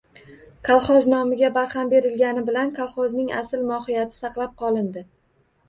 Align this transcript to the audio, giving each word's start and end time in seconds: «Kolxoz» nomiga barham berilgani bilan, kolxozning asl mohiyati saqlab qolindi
«Kolxoz» 0.69 1.05
nomiga 1.13 1.51
barham 1.57 1.91
berilgani 1.91 2.43
bilan, 2.49 2.73
kolxozning 2.81 3.31
asl 3.43 3.65
mohiyati 3.71 4.21
saqlab 4.25 4.59
qolindi 4.67 5.09